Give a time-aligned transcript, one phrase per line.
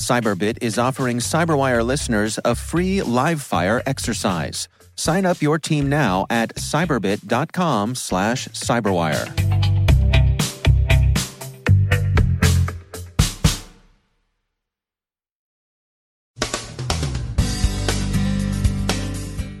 [0.00, 4.66] Cyberbit is offering Cyberwire listeners a free live fire exercise.
[4.96, 9.60] Sign up your team now at cyberbit.com slash cyberwire.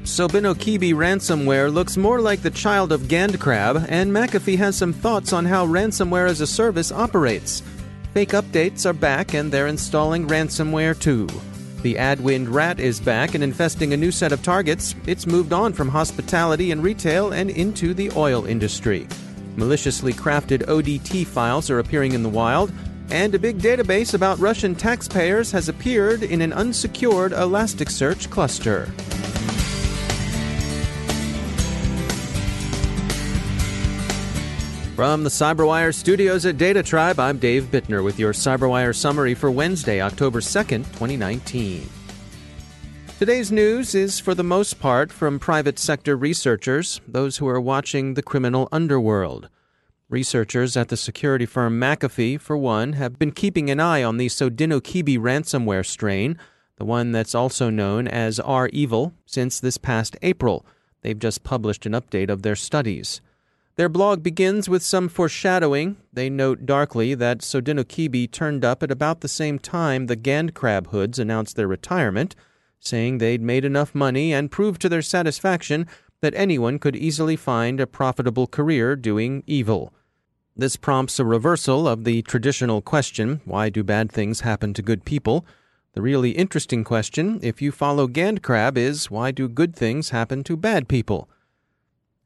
[0.04, 5.44] Sodinokibi ransomware looks more like the child of GandCrab, and McAfee has some thoughts on
[5.44, 7.62] how ransomware as a service operates.
[8.12, 11.28] Fake updates are back and they're installing ransomware too.
[11.82, 14.96] The Adwind rat is back and infesting a new set of targets.
[15.06, 19.06] It's moved on from hospitality and retail and into the oil industry.
[19.54, 22.72] Maliciously crafted ODT files are appearing in the wild,
[23.10, 28.88] and a big database about Russian taxpayers has appeared in an unsecured Elasticsearch cluster.
[35.00, 40.02] From the CyberWire studios at DataTribe, I'm Dave Bittner with your CyberWire summary for Wednesday,
[40.02, 41.88] October 2nd, 2019.
[43.18, 48.12] Today's news is for the most part from private sector researchers, those who are watching
[48.12, 49.48] the criminal underworld.
[50.10, 54.26] Researchers at the security firm McAfee, for one, have been keeping an eye on the
[54.26, 56.36] Sodinokibi ransomware strain,
[56.76, 60.66] the one that's also known as REvil, since this past April.
[61.00, 63.22] They've just published an update of their studies.
[63.80, 65.96] Their blog begins with some foreshadowing.
[66.12, 71.18] They note darkly that Sodinokibi turned up at about the same time the GandCrab Hoods
[71.18, 72.36] announced their retirement,
[72.78, 75.86] saying they'd made enough money and proved to their satisfaction
[76.20, 79.94] that anyone could easily find a profitable career doing evil.
[80.54, 85.06] This prompts a reversal of the traditional question why do bad things happen to good
[85.06, 85.46] people?
[85.94, 90.56] The really interesting question, if you follow GandCrab, is why do good things happen to
[90.58, 91.30] bad people?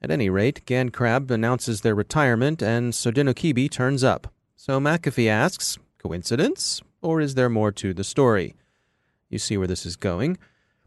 [0.05, 4.31] At any rate, GandCrab announces their retirement and Sodinokibi turns up.
[4.55, 6.83] So McAfee asks, coincidence?
[7.01, 8.55] Or is there more to the story?
[9.31, 10.37] You see where this is going.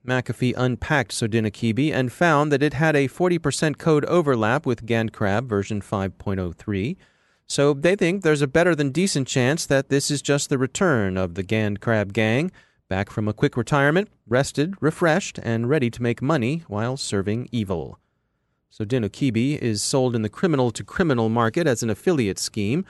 [0.08, 5.82] McAfee unpacked Sodinokibi and found that it had a 40% code overlap with GandCrab version
[5.82, 6.96] 5.03.
[7.48, 11.18] So they think there's a better than decent chance that this is just the return
[11.18, 12.52] of the GandCrab gang,
[12.88, 17.98] back from a quick retirement, rested, refreshed, and ready to make money while serving evil.
[18.72, 22.86] Sodinokibi is sold in the criminal to criminal market as an affiliate scheme.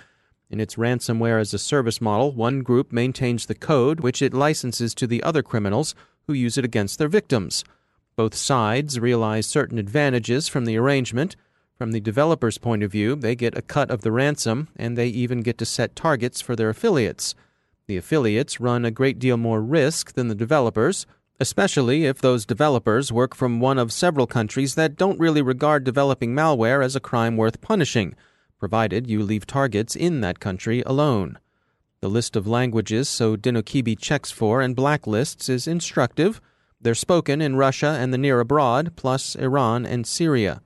[0.49, 4.95] In its ransomware as a service model, one group maintains the code, which it licenses
[4.95, 5.95] to the other criminals
[6.25, 7.63] who use it against their victims.
[8.15, 11.35] Both sides realize certain advantages from the arrangement.
[11.77, 15.07] From the developer's point of view, they get a cut of the ransom, and they
[15.07, 17.35] even get to set targets for their affiliates.
[17.85, 21.05] The affiliates run a great deal more risk than the developers,
[21.39, 26.33] especially if those developers work from one of several countries that don't really regard developing
[26.33, 28.15] malware as a crime worth punishing,
[28.59, 31.37] provided you leave targets in that country alone.
[32.01, 36.41] The list of languages Sodinokibi checks for and blacklists is instructive.
[36.79, 40.61] They're spoken in Russia and the near abroad, plus Iran and Syria.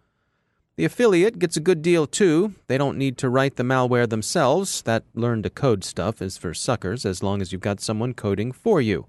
[0.78, 2.56] The affiliate gets a good deal too.
[2.68, 4.82] They don't need to write the malware themselves.
[4.82, 8.52] That learn to code stuff is for suckers as long as you've got someone coding
[8.52, 9.06] for you.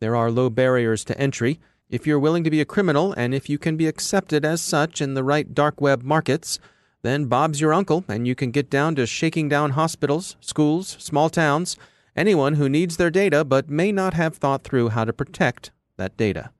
[0.00, 1.60] There are low barriers to entry.
[1.90, 5.02] If you're willing to be a criminal and if you can be accepted as such
[5.02, 6.58] in the right dark web markets,
[7.02, 11.28] then Bob's your uncle and you can get down to shaking down hospitals, schools, small
[11.28, 11.76] towns,
[12.16, 16.16] anyone who needs their data but may not have thought through how to protect that
[16.16, 16.50] data.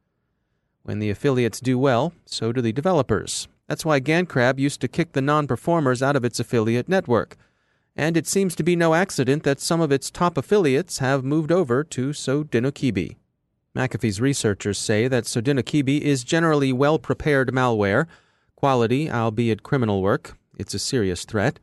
[0.83, 3.49] When the affiliates do well, so do the developers.
[3.67, 7.37] That's why GandCrab used to kick the non performers out of its affiliate network
[7.97, 11.53] and it seems to be no accident that some of its top affiliates have moved
[11.53, 13.17] over to Sodinokibi.
[13.77, 18.07] McAfee's researchers say that Sodinokibi is generally well prepared malware,
[18.57, 20.37] quality, albeit criminal work.
[20.59, 21.61] It's a serious threat.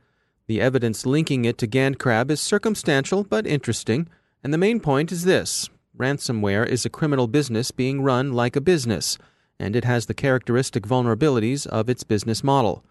[0.47, 4.07] The evidence linking it to GandCrab is circumstantial but interesting,
[4.41, 8.61] and the main point is this ransomware is a criminal business being run like a
[8.61, 9.17] business,
[9.59, 12.85] and it has the characteristic vulnerabilities of its business model.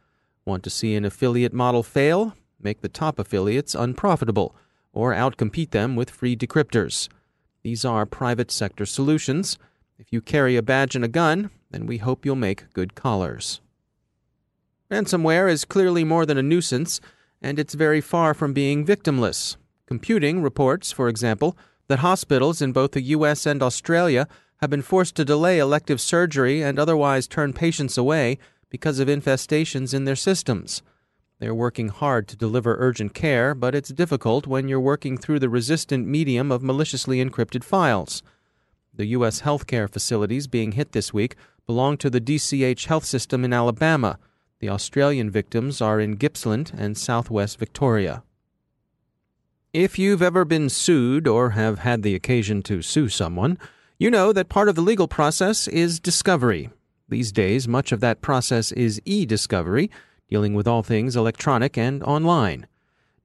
[0.45, 2.35] Want to see an affiliate model fail?
[2.61, 4.55] Make the top affiliates unprofitable
[4.93, 7.09] or outcompete them with free decryptors.
[7.67, 9.59] These are private sector solutions.
[9.99, 13.61] If you carry a badge and a gun, then we hope you'll make good callers.
[14.89, 17.01] Ransomware is clearly more than a nuisance,
[17.43, 19.57] and it's very far from being victimless.
[19.89, 21.59] Computing reports, for example,
[21.89, 23.47] that hospitals in both the U.S.
[23.47, 24.29] and Australia
[24.59, 28.39] have been forced to delay elective surgery and otherwise turn patients away
[28.71, 30.83] because of infestations in their systems.
[31.39, 35.51] They're working hard to deliver urgent care, but it's difficult when you're working through the
[35.51, 38.23] resistant medium of maliciously encrypted files.
[38.95, 39.43] The U.S.
[39.43, 41.37] healthcare facilities being hit this week
[41.67, 44.19] belong to the DCH health system in Alabama.
[44.61, 48.23] The Australian victims are in Gippsland and southwest Victoria.
[49.75, 53.59] If you've ever been sued or have had the occasion to sue someone,
[53.99, 56.71] you know that part of the legal process is discovery.
[57.11, 59.91] These days, much of that process is e discovery,
[60.29, 62.67] dealing with all things electronic and online.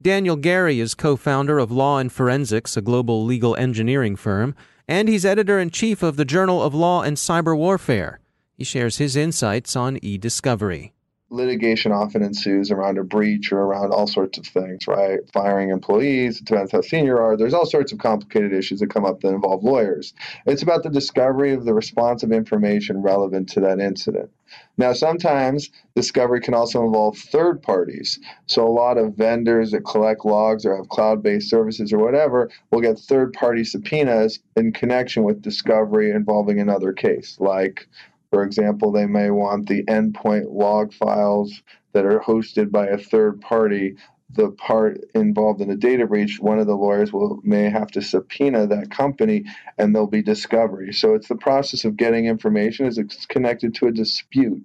[0.00, 4.54] Daniel Garrie is co founder of Law and Forensics, a global legal engineering firm,
[4.88, 8.20] and he's editor in chief of the Journal of Law and Cyber Warfare.
[8.54, 10.92] He shares his insights on e discovery
[11.32, 15.20] litigation often ensues around a breach or around all sorts of things, right?
[15.32, 17.36] Firing employees, it depends how senior you are.
[17.36, 20.12] There's all sorts of complicated issues that come up that involve lawyers.
[20.46, 24.30] It's about the discovery of the responsive information relevant to that incident.
[24.76, 28.18] Now, sometimes discovery can also involve third parties.
[28.46, 32.50] So, a lot of vendors that collect logs or have cloud based services or whatever
[32.70, 37.88] will get third party subpoenas in connection with discovery involving another case, like
[38.32, 41.60] for example, they may want the endpoint log files
[41.92, 43.96] that are hosted by a third party.
[44.30, 48.00] The part involved in a data breach, one of the lawyers will may have to
[48.00, 49.44] subpoena that company,
[49.76, 50.94] and there'll be discovery.
[50.94, 54.64] So it's the process of getting information as it's connected to a dispute.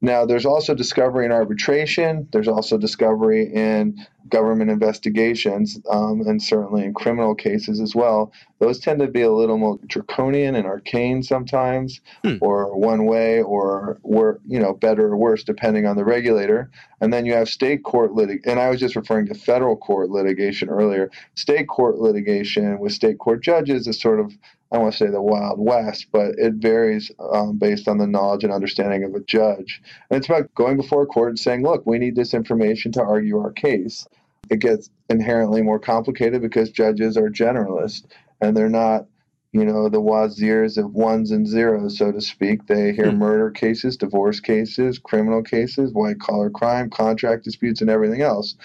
[0.00, 2.28] Now, there's also discovery in arbitration.
[2.32, 8.32] There's also discovery in government investigations, um, and certainly in criminal cases as well.
[8.58, 12.36] Those tend to be a little more draconian and arcane sometimes, hmm.
[12.40, 16.70] or one way, or wor- you know, better or worse depending on the regulator.
[17.00, 18.40] And then you have state court litig.
[18.46, 21.10] And I was just referring to federal court litigation earlier.
[21.34, 24.32] State court litigation with state court judges is sort of
[24.72, 28.52] I to say the Wild West, but it varies um, based on the knowledge and
[28.52, 29.82] understanding of a judge.
[30.10, 33.02] And it's about going before a court and saying, look, we need this information to
[33.02, 34.06] argue our case.
[34.50, 38.04] It gets inherently more complicated because judges are generalists
[38.40, 39.06] and they're not,
[39.52, 42.66] you know, the wazirs of ones and zeros, so to speak.
[42.66, 43.18] They hear hmm.
[43.18, 48.56] murder cases, divorce cases, criminal cases, white collar crime, contract disputes, and everything else.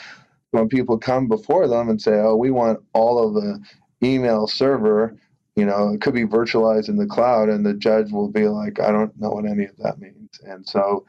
[0.51, 3.61] When people come before them and say, oh, we want all of the
[4.03, 5.17] email server
[5.57, 8.79] you know it could be virtualized in the cloud and the judge will be like
[8.79, 11.05] i don't know what any of that means and so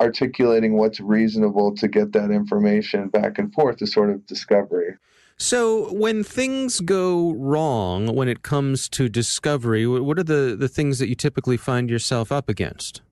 [0.00, 4.94] articulating what's reasonable to get that information back and forth is sort of discovery.
[5.36, 10.98] So when things go wrong when it comes to discovery what are the, the things
[10.98, 13.02] that you typically find yourself up against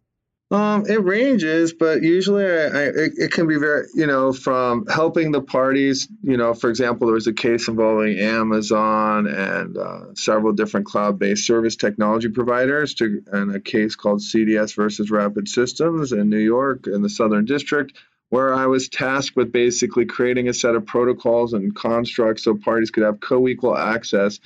[0.52, 4.86] um, it ranges, but usually I, I, it, it, can be very, you know, from
[4.86, 6.06] helping the parties.
[6.22, 11.44] You know, for example, there was a case involving Amazon and uh, several different cloud-based
[11.44, 16.86] service technology providers, to, and a case called CDS versus Rapid Systems in New York
[16.86, 17.92] in the Southern District,
[18.28, 22.92] where I was tasked with basically creating a set of protocols and constructs so parties
[22.92, 24.38] could have co-equal access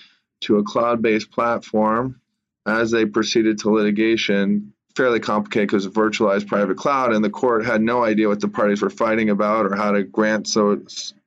[0.42, 2.22] to a cloud-based platform
[2.64, 7.64] as they proceeded to litigation fairly complicated because of virtualized private cloud, and the court
[7.64, 10.78] had no idea what the parties were fighting about or how to grant so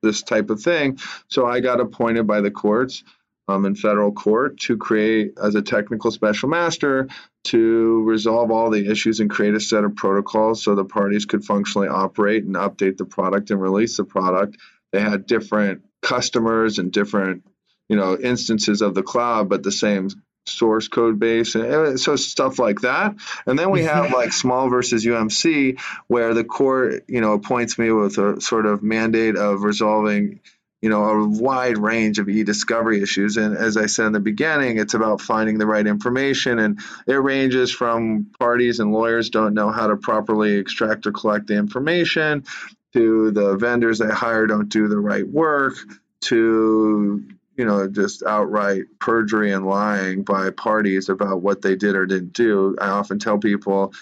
[0.03, 1.00] this type of thing.
[1.27, 3.03] So I got appointed by the courts
[3.48, 7.08] um, in federal court to create as a technical special master
[7.46, 11.44] to resolve all the issues and create a set of protocols so the parties could
[11.44, 14.56] functionally operate and update the product and release the product.
[14.92, 17.44] They had different customers and different
[17.89, 20.10] you know instances of the cloud, but the same
[20.45, 23.15] source code base and eh, so stuff like that.
[23.45, 23.88] And then we mm-hmm.
[23.88, 28.65] have like small versus umc where the court you know appoints me with a sort
[28.65, 30.41] of mandate of resolving
[30.81, 33.38] you know a wide range of e-discovery issues.
[33.38, 37.13] And as i said in the beginning it's about finding the right information and it
[37.13, 42.43] ranges from parties and lawyers don't know how to properly extract or collect the information
[42.91, 45.75] to the vendors they hire don't do the right work
[46.21, 47.23] to
[47.57, 52.33] you know, just outright perjury and lying by parties about what they did or didn't
[52.33, 52.75] do.
[52.81, 53.93] I often tell people,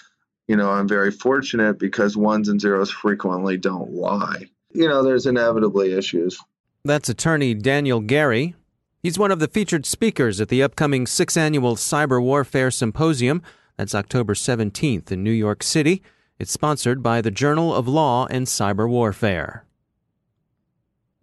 [0.48, 4.46] you know, I'm very fortunate because ones and zeros frequently don't lie.
[4.72, 6.38] You know, there's inevitably issues.
[6.84, 8.54] That's attorney Daniel Garrie.
[9.02, 13.42] He's one of the featured speakers at the upcoming sixth annual Cyber Warfare Symposium.
[13.76, 16.02] That's October 17th in New York City.
[16.38, 19.64] It's sponsored by the Journal of Law and Cyber Warfare.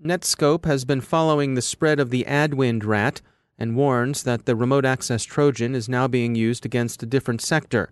[0.04, 3.22] Netskope has been following the spread of the Adwind rat
[3.58, 7.92] and warns that the remote access Trojan is now being used against a different sector.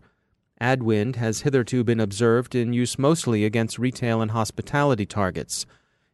[0.62, 5.66] Adwind has hitherto been observed in use mostly against retail and hospitality targets.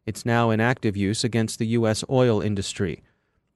[0.08, 2.04] It's now in active use against the U.S.
[2.10, 3.04] oil industry.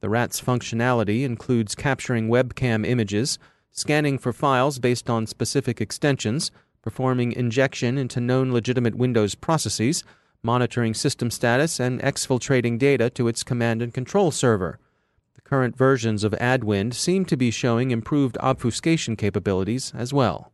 [0.01, 3.39] The rat's functionality includes capturing webcam images,
[3.71, 6.51] scanning for files based on specific extensions,
[6.83, 10.03] performing injection into known legitimate Windows processes,
[10.47, 14.79] monitoring system status, and exfiltrating data to its command and control server.
[15.35, 20.53] The current versions of Adwind seem to be showing improved obfuscation capabilities as well.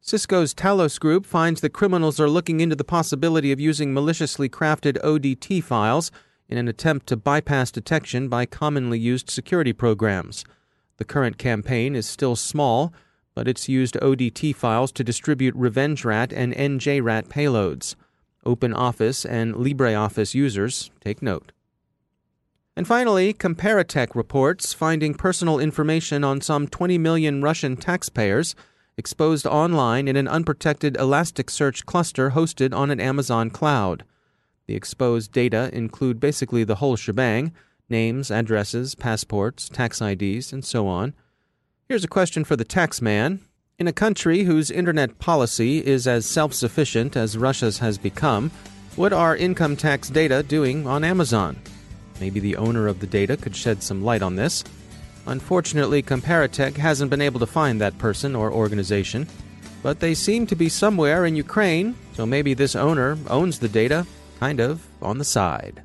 [0.00, 4.96] Cisco's Talos Group finds that criminals are looking into the possibility of using maliciously crafted
[5.02, 6.12] ODT files
[6.48, 10.44] in an attempt to bypass detection by commonly used security programs.
[10.98, 12.92] The current campaign is still small,
[13.34, 17.94] but it's used ODT files to distribute RevengeRat and NJRat payloads.
[18.48, 21.52] OpenOffice and LibreOffice users take note.
[22.74, 28.54] And finally, Comparitech reports finding personal information on some 20 million Russian taxpayers
[28.96, 34.04] exposed online in an unprotected Elasticsearch cluster hosted on an Amazon cloud.
[34.66, 37.52] The exposed data include basically the whole shebang
[37.88, 41.14] names, addresses, passports, tax IDs, and so on.
[41.88, 43.40] Here's a question for the tax man.
[43.78, 48.50] In a country whose internet policy is as self sufficient as Russia's has become,
[48.96, 51.56] what are income tax data doing on Amazon?
[52.18, 54.64] Maybe the owner of the data could shed some light on this.
[55.26, 59.28] Unfortunately, Comparitech hasn't been able to find that person or organization,
[59.80, 64.04] but they seem to be somewhere in Ukraine, so maybe this owner owns the data,
[64.40, 65.84] kind of, on the side.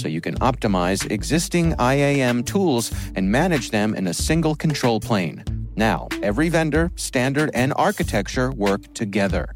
[0.00, 5.44] so you can optimize existing IAM tools and manage them in a single control plane.
[5.76, 9.54] Now, every vendor, standard, and architecture work together.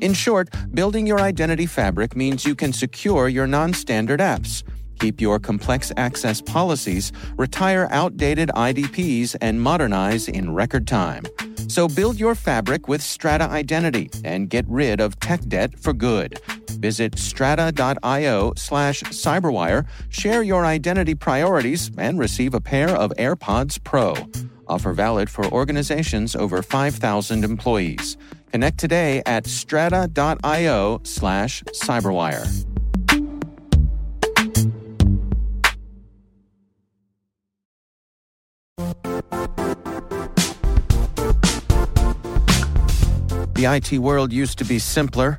[0.00, 4.62] In short, building your identity fabric means you can secure your non standard apps
[4.98, 11.24] keep your complex access policies, retire outdated IDPs, and modernize in record time.
[11.68, 16.40] So build your fabric with Strata Identity and get rid of tech debt for good.
[16.76, 24.14] Visit strata.io slash cyberwire, share your identity priorities, and receive a pair of AirPods Pro.
[24.68, 28.16] Offer valid for organizations over 5,000 employees.
[28.52, 32.66] Connect today at strata.io slash cyberwire.
[43.56, 45.38] The IT world used to be simpler.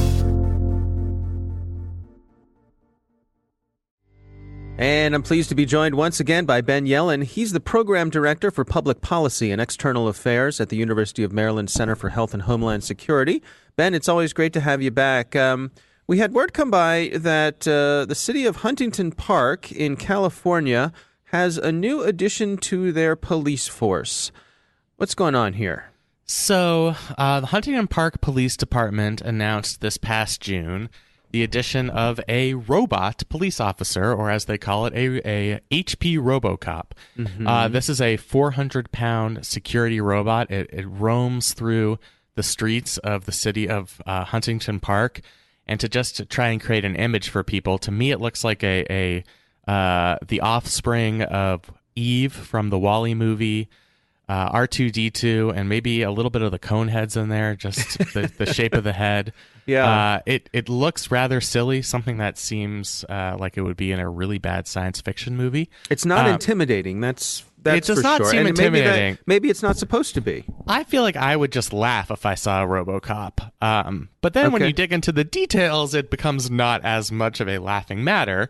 [4.81, 7.23] And I'm pleased to be joined once again by Ben Yelin.
[7.23, 11.69] He's the program director for public policy and external affairs at the University of Maryland
[11.69, 13.43] Center for Health and Homeland Security.
[13.75, 15.35] Ben, it's always great to have you back.
[15.35, 15.69] Um,
[16.07, 20.91] we had word come by that uh, the city of Huntington Park in California
[21.25, 24.31] has a new addition to their police force.
[24.97, 25.91] What's going on here?
[26.25, 30.89] So, uh, the Huntington Park Police Department announced this past June
[31.31, 36.17] the addition of a robot police officer, or as they call it, a, a HP
[36.17, 36.91] RoboCop.
[37.17, 37.47] Mm-hmm.
[37.47, 40.51] Uh, this is a 400 pound security robot.
[40.51, 41.99] It, it, roams through
[42.35, 45.21] the streets of the city of uh, Huntington Park.
[45.67, 48.43] And to just to try and create an image for people, to me, it looks
[48.43, 53.69] like a, a uh, the offspring of Eve from the WALL-E movie.
[54.29, 58.31] Uh, R2D2 and maybe a little bit of the cone heads in there, just the,
[58.37, 59.33] the shape of the head.
[59.65, 59.89] Yeah.
[59.89, 63.99] Uh, it it looks rather silly, something that seems uh, like it would be in
[63.99, 65.69] a really bad science fiction movie.
[65.89, 66.99] It's not um, intimidating.
[67.01, 68.25] That's That's it does for not sure.
[68.27, 68.93] seem and intimidating.
[68.93, 70.45] Maybe, that, maybe it's not supposed to be.
[70.67, 73.51] I feel like I would just laugh if I saw a RoboCop.
[73.61, 77.47] Um, but then when you dig into the details, it becomes not as much of
[77.47, 78.49] a laughing matter.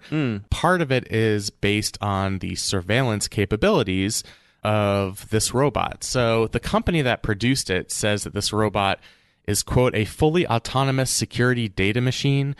[0.49, 4.23] Part of it is based on the surveillance capabilities
[4.63, 6.03] of this robot.
[6.03, 8.99] So the company that produced it says that this robot
[9.47, 12.55] is quote a fully autonomous security data machine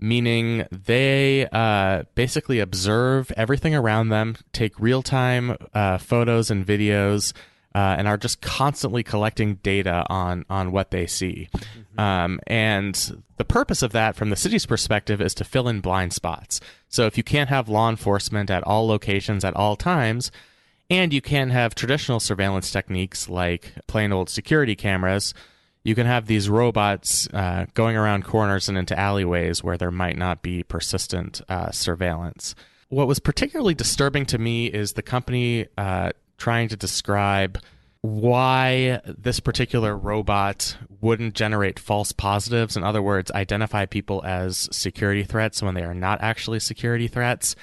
[0.00, 7.32] meaning they uh, basically observe everything around them, take real time uh, photos and videos,
[7.74, 11.48] uh, and are just constantly collecting data on on what they see.
[11.98, 16.12] Um, and the purpose of that, from the city's perspective, is to fill in blind
[16.12, 16.60] spots.
[16.88, 20.30] So if you can't have law enforcement at all locations at all times,
[20.90, 25.34] and you can have traditional surveillance techniques like plain old security cameras.
[25.84, 30.16] You can have these robots uh, going around corners and into alleyways where there might
[30.16, 32.54] not be persistent uh, surveillance.
[32.88, 37.58] What was particularly disturbing to me is the company uh, trying to describe
[38.00, 42.76] why this particular robot wouldn't generate false positives.
[42.76, 47.56] In other words, identify people as security threats when they are not actually security threats.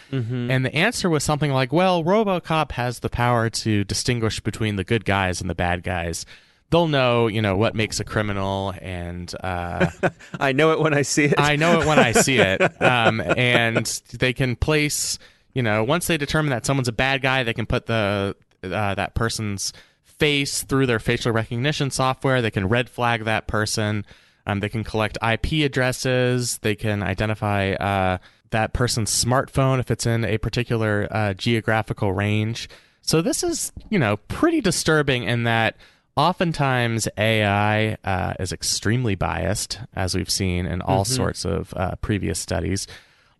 [0.50, 4.84] And the answer was something like, well, Robocop has the power to distinguish between the
[4.84, 6.26] good guys and the bad guys.
[6.72, 9.92] They'll know, you know, what makes a criminal, and uh,
[10.40, 11.36] I know it when I see it.
[11.38, 12.62] I know it when I see it.
[12.82, 13.86] Um, and
[14.18, 15.20] they can place,
[15.54, 18.96] you know, once they determine that someone's a bad guy, they can put the uh,
[18.96, 19.72] that person's
[20.04, 22.42] face through their facial recognition software.
[22.42, 24.06] They can red flag that person.
[24.46, 26.60] Um, they can collect IP addresses.
[26.60, 28.18] They can identify uh,
[28.52, 32.70] that person's smartphone if it's in a particular uh, geographical range.
[33.02, 35.76] So this is, you know, pretty disturbing in that
[36.16, 42.40] oftentimes AI uh, is extremely biased, as we've seen in all sorts of uh, previous
[42.40, 42.88] studies.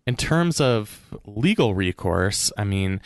[0.06, 3.00] In terms of legal recourse, I mean,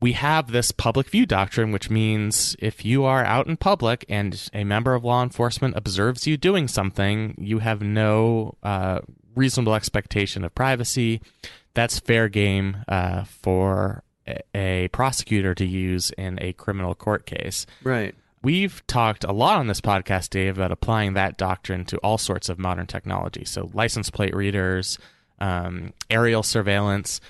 [0.00, 4.48] we have this public view doctrine, which means if you are out in public and
[4.52, 9.00] a member of law enforcement observes you doing something, you have no uh,
[9.34, 11.20] reasonable expectation of privacy.
[11.74, 17.66] That's fair game uh, for a, a prosecutor to use in a criminal court case.
[17.82, 18.14] right.
[18.42, 22.48] We've talked a lot on this podcast, Dave, about applying that doctrine to all sorts
[22.48, 23.44] of modern technology.
[23.44, 24.98] So, license plate readers,
[25.40, 27.20] um, aerial surveillance.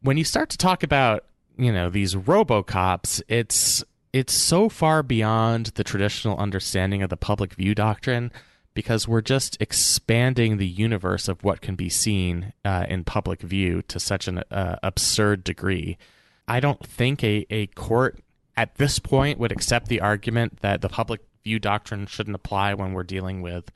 [0.00, 1.24] When you start to talk about,
[1.56, 7.54] you know, these RoboCops, it's it's so far beyond the traditional understanding of the public
[7.54, 8.32] view doctrine
[8.74, 13.82] because we're just expanding the universe of what can be seen uh, in public view
[13.82, 15.98] to such an uh, absurd degree.
[16.46, 18.20] I don't think a, a court
[18.58, 22.92] at this point would accept the argument that the public view doctrine shouldn't apply when
[22.92, 23.70] we're dealing with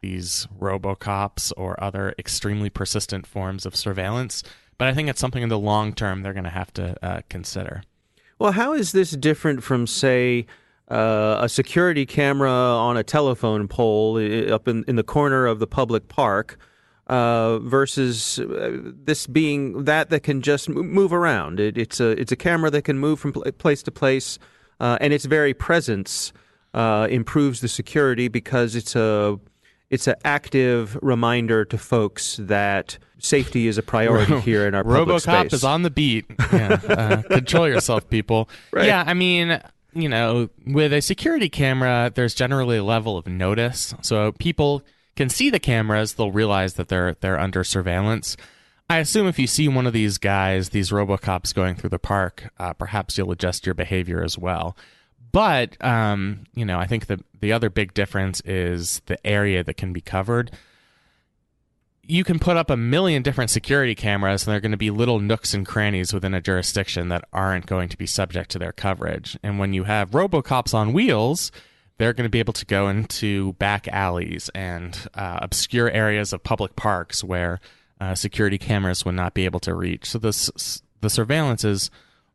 [0.00, 4.44] these robocops or other extremely persistent forms of surveillance.
[4.78, 7.22] But I think it's something in the long term they're going to have to uh,
[7.28, 7.82] consider.
[8.38, 10.46] Well, how is this different from, say,
[10.88, 15.58] uh, a security camera on a telephone pole uh, up in, in the corner of
[15.58, 16.60] the public park
[17.08, 21.60] uh, versus uh, this being that that can just move around?
[21.60, 24.38] It, it's a it's a camera that can move from pl- place to place,
[24.80, 26.32] uh, and its very presence
[26.74, 29.38] uh, improves the security because it's a
[29.90, 35.22] it's an active reminder to folks that safety is a priority here in our public
[35.22, 35.52] RoboCop space.
[35.54, 36.26] is on the beat.
[36.52, 38.48] Yeah, uh, control yourself, people.
[38.70, 38.86] Right.
[38.86, 39.60] Yeah, I mean,
[39.94, 44.82] you know, with a security camera, there's generally a level of notice, so people
[45.18, 46.14] can see the cameras.
[46.14, 48.36] They'll realize that they're they're under surveillance.
[48.88, 52.50] I assume if you see one of these guys, these RoboCops going through the park,
[52.58, 54.76] uh, perhaps you'll adjust your behavior as well.
[55.30, 59.74] But um, you know, I think the the other big difference is the area that
[59.74, 60.52] can be covered
[62.10, 65.20] you can put up a million different security cameras and they're going to be little
[65.20, 69.38] nooks and crannies within a jurisdiction that aren't going to be subject to their coverage.
[69.42, 71.52] And when you have robocops on wheels,
[71.98, 76.42] they're going to be able to go into back alleys and uh, obscure areas of
[76.42, 77.60] public parks where
[78.00, 80.06] uh, security cameras would not be able to reach.
[80.10, 81.90] So this the surveillance is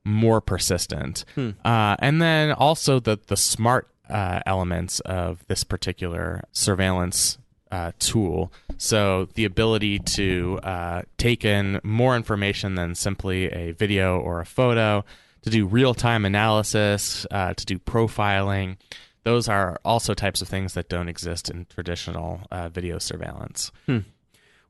[0.05, 1.25] more persistent.
[1.65, 7.37] Uh, and then also the the smart uh, elements of this particular surveillance
[7.71, 8.51] uh, tool.
[8.77, 14.45] So the ability to uh, take in more information than simply a video or a
[14.45, 15.03] photo,
[15.41, 18.77] to do real time analysis, uh, to do profiling.
[19.23, 23.71] Those are also types of things that don't exist in traditional uh, video surveillance.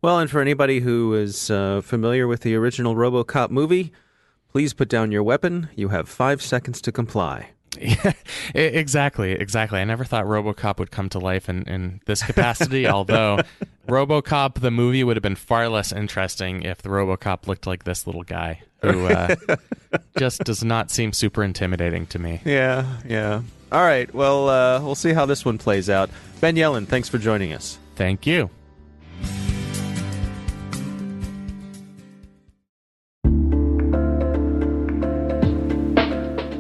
[0.01, 3.93] Well, and for anybody who is uh, familiar with the original RoboCop movie,
[4.51, 5.69] please put down your weapon.
[5.75, 7.51] You have five seconds to comply.
[7.79, 8.11] Yeah,
[8.55, 9.79] exactly, exactly.
[9.79, 12.87] I never thought RoboCop would come to life in, in this capacity.
[12.89, 13.39] although
[13.87, 18.05] RoboCop the movie would have been far less interesting if the RoboCop looked like this
[18.05, 18.61] little guy.
[18.81, 19.35] who uh,
[20.17, 22.41] just does not seem super intimidating to me.
[22.45, 23.41] Yeah, yeah.
[23.73, 24.13] All right.
[24.13, 26.12] Well, uh, we'll see how this one plays out.
[26.39, 27.79] Ben Yelin, thanks for joining us.
[27.95, 28.51] Thank you.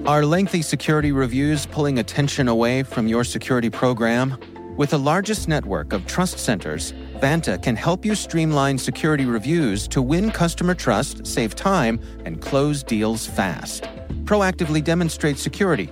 [0.07, 4.37] Are lengthy security reviews pulling attention away from your security program?
[4.75, 10.01] With the largest network of trust centers, Vanta can help you streamline security reviews to
[10.01, 13.83] win customer trust, save time, and close deals fast.
[14.25, 15.91] Proactively demonstrate security